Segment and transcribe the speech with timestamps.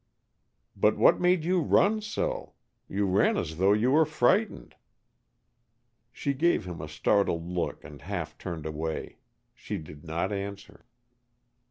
[0.75, 2.53] "But what made you run so?
[2.89, 4.73] You ran as though you were frightened."
[6.11, 9.19] She gave him a startled look and half turned away.
[9.53, 10.87] She did not answer.